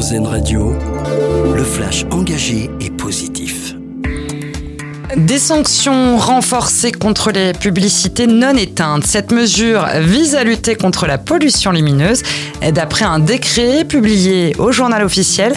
Radio, 0.00 0.72
le 1.54 1.62
flash 1.62 2.06
engagé 2.10 2.70
et 2.80 2.88
positif. 2.88 3.74
Des 5.14 5.38
sanctions 5.38 6.16
renforcées 6.16 6.90
contre 6.90 7.30
les 7.30 7.52
publicités 7.52 8.26
non 8.26 8.56
éteintes. 8.56 9.04
Cette 9.04 9.30
mesure 9.30 9.86
vise 9.98 10.36
à 10.36 10.42
lutter 10.42 10.74
contre 10.74 11.06
la 11.06 11.18
pollution 11.18 11.70
lumineuse. 11.70 12.22
D'après 12.72 13.04
un 13.04 13.18
décret 13.18 13.84
publié 13.84 14.56
au 14.58 14.72
journal 14.72 15.04
officiel, 15.04 15.52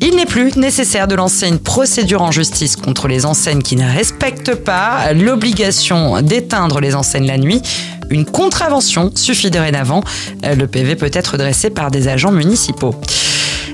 il 0.00 0.14
n'est 0.14 0.26
plus 0.26 0.54
nécessaire 0.54 1.08
de 1.08 1.16
lancer 1.16 1.48
une 1.48 1.58
procédure 1.58 2.22
en 2.22 2.30
justice 2.30 2.76
contre 2.76 3.08
les 3.08 3.26
enseignes 3.26 3.62
qui 3.62 3.74
ne 3.74 3.84
respectent 3.84 4.54
pas 4.54 5.12
l'obligation 5.12 6.22
d'éteindre 6.22 6.78
les 6.78 6.94
enseignes 6.94 7.26
la 7.26 7.36
nuit. 7.36 7.62
Une 8.10 8.24
contravention 8.24 9.10
suffit 9.16 9.50
dorénavant. 9.50 10.04
Le 10.44 10.66
PV 10.66 10.94
peut 10.94 11.10
être 11.12 11.36
dressé 11.36 11.68
par 11.68 11.90
des 11.90 12.06
agents 12.06 12.30
municipaux. 12.30 12.94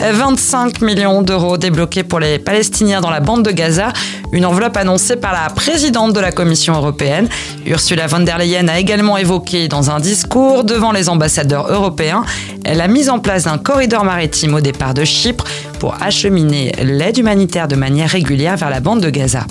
25 0.00 0.80
millions 0.80 1.22
d'euros 1.22 1.58
débloqués 1.58 2.04
pour 2.04 2.20
les 2.20 2.38
Palestiniens 2.38 3.00
dans 3.00 3.10
la 3.10 3.20
bande 3.20 3.44
de 3.44 3.50
Gaza, 3.50 3.92
une 4.32 4.46
enveloppe 4.46 4.76
annoncée 4.76 5.16
par 5.16 5.32
la 5.32 5.50
présidente 5.50 6.14
de 6.14 6.20
la 6.20 6.32
Commission 6.32 6.74
européenne. 6.74 7.28
Ursula 7.66 8.06
von 8.06 8.20
der 8.20 8.38
Leyen 8.38 8.68
a 8.68 8.78
également 8.78 9.18
évoqué 9.18 9.68
dans 9.68 9.90
un 9.90 10.00
discours 10.00 10.64
devant 10.64 10.92
les 10.92 11.08
ambassadeurs 11.08 11.70
européens 11.70 12.24
la 12.64 12.88
mise 12.88 13.10
en 13.10 13.18
place 13.18 13.44
d'un 13.44 13.58
corridor 13.58 14.04
maritime 14.04 14.54
au 14.54 14.60
départ 14.60 14.94
de 14.94 15.04
Chypre 15.04 15.44
pour 15.78 15.96
acheminer 16.02 16.72
l'aide 16.82 17.18
humanitaire 17.18 17.68
de 17.68 17.76
manière 17.76 18.08
régulière 18.08 18.56
vers 18.56 18.70
la 18.70 18.80
bande 18.80 19.00
de 19.00 19.10
Gaza. 19.10 19.44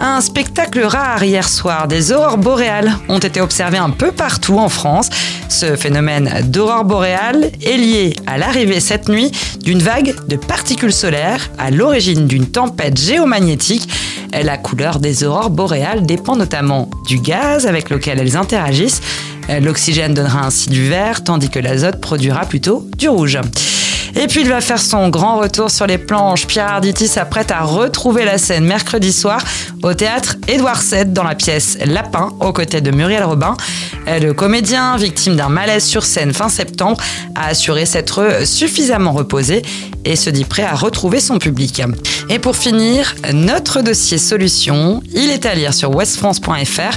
Un 0.00 0.20
spectacle 0.20 0.80
rare 0.84 1.24
hier 1.24 1.48
soir. 1.48 1.88
Des 1.88 2.12
aurores 2.12 2.38
boréales 2.38 2.96
ont 3.08 3.18
été 3.18 3.40
observées 3.40 3.78
un 3.78 3.90
peu 3.90 4.12
partout 4.12 4.56
en 4.56 4.68
France. 4.68 5.10
Ce 5.48 5.74
phénomène 5.74 6.30
d'aurore 6.44 6.84
boréale 6.84 7.50
est 7.64 7.76
lié 7.76 8.14
à 8.28 8.38
l'arrivée 8.38 8.78
cette 8.78 9.08
nuit 9.08 9.32
d'une 9.60 9.80
vague 9.80 10.14
de 10.28 10.36
particules 10.36 10.92
solaires 10.92 11.50
à 11.58 11.72
l'origine 11.72 12.28
d'une 12.28 12.46
tempête 12.46 12.96
géomagnétique. 12.96 13.88
La 14.32 14.56
couleur 14.56 15.00
des 15.00 15.24
aurores 15.24 15.50
boréales 15.50 16.06
dépend 16.06 16.36
notamment 16.36 16.88
du 17.08 17.18
gaz 17.18 17.66
avec 17.66 17.90
lequel 17.90 18.20
elles 18.20 18.36
interagissent. 18.36 19.00
L'oxygène 19.60 20.14
donnera 20.14 20.44
ainsi 20.44 20.68
du 20.68 20.88
vert, 20.88 21.24
tandis 21.24 21.48
que 21.48 21.58
l'azote 21.58 22.00
produira 22.00 22.44
plutôt 22.44 22.86
du 22.96 23.08
rouge. 23.08 23.40
Et 24.16 24.26
puis 24.26 24.40
il 24.42 24.48
va 24.48 24.60
faire 24.60 24.80
son 24.80 25.08
grand 25.08 25.38
retour 25.38 25.70
sur 25.70 25.86
les 25.86 25.98
planches. 25.98 26.46
Pierre 26.46 26.72
Arditi 26.72 27.08
s'apprête 27.08 27.50
à 27.50 27.60
retrouver 27.60 28.24
la 28.24 28.38
scène 28.38 28.64
mercredi 28.64 29.12
soir 29.12 29.42
au 29.82 29.94
théâtre 29.94 30.36
Édouard 30.48 30.80
VII 30.80 31.06
dans 31.06 31.22
la 31.22 31.34
pièce 31.34 31.78
Lapin 31.84 32.30
aux 32.40 32.52
côtés 32.52 32.80
de 32.80 32.90
Muriel 32.90 33.24
Robin. 33.24 33.56
Le 34.06 34.32
comédien, 34.32 34.96
victime 34.96 35.36
d'un 35.36 35.48
malaise 35.48 35.84
sur 35.84 36.04
scène 36.04 36.32
fin 36.32 36.48
septembre, 36.48 36.98
a 37.34 37.48
assuré 37.48 37.86
s'être 37.86 38.46
suffisamment 38.46 39.12
reposé 39.12 39.62
et 40.04 40.16
se 40.16 40.30
dit 40.30 40.44
prêt 40.44 40.62
à 40.62 40.74
retrouver 40.74 41.20
son 41.20 41.38
public. 41.38 41.82
Et 42.30 42.38
pour 42.38 42.56
finir, 42.56 43.14
notre 43.32 43.82
dossier 43.82 44.18
solution, 44.18 45.02
il 45.12 45.30
est 45.30 45.44
à 45.44 45.54
lire 45.54 45.74
sur 45.74 45.94
westfrance.fr 45.94 46.96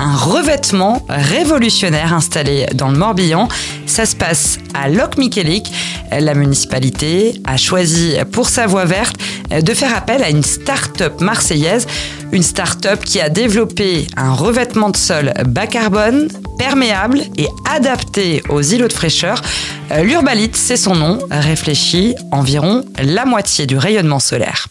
un 0.00 0.16
revêtement 0.16 1.04
révolutionnaire 1.08 2.14
installé 2.14 2.66
dans 2.74 2.88
le 2.88 2.98
Morbihan. 2.98 3.48
Ça 3.86 4.06
se 4.06 4.16
passe 4.16 4.58
à 4.74 4.88
Loc-Miquelic. 4.88 5.70
La 6.10 6.34
municipalité 6.34 7.34
a 7.44 7.56
choisi 7.56 8.14
pour 8.32 8.48
sa 8.48 8.66
voie 8.66 8.86
verte 8.86 9.16
de 9.50 9.74
faire 9.74 9.94
appel 9.94 10.22
à 10.22 10.30
une 10.30 10.42
start-up 10.42 11.20
marseillaise, 11.20 11.86
une 12.32 12.42
start-up 12.42 13.04
qui 13.04 13.20
a 13.20 13.28
développé 13.28 14.06
un 14.16 14.32
revêtement 14.32 14.88
de 14.88 14.96
sol 14.96 15.32
bas 15.46 15.66
carbone, 15.66 16.28
perméable 16.58 17.20
et 17.36 17.48
adapté 17.70 18.42
aux 18.48 18.62
îlots 18.62 18.88
de 18.88 18.92
fraîcheur. 18.92 19.42
L'urbalite, 20.02 20.56
c'est 20.56 20.76
son 20.76 20.94
nom, 20.94 21.18
réfléchit 21.30 22.14
environ 22.32 22.84
la 23.02 23.26
moitié 23.26 23.66
du 23.66 23.76
rayonnement 23.76 24.20
solaire. 24.20 24.68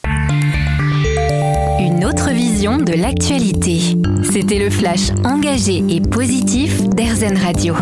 Une 1.99 2.05
autre 2.05 2.29
vision 2.29 2.77
de 2.77 2.93
l'actualité. 2.93 3.81
C'était 4.31 4.57
le 4.57 4.69
flash 4.69 5.11
engagé 5.25 5.83
et 5.89 5.99
positif 5.99 6.81
d'Airzen 6.87 7.35
Radio. 7.35 7.75